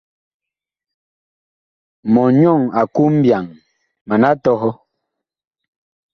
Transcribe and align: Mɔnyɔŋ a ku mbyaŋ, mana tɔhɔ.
Mɔnyɔŋ 2.13 2.59
a 2.79 2.81
ku 2.93 3.03
mbyaŋ, 3.15 3.45
mana 4.07 4.29
tɔhɔ. 4.43 4.69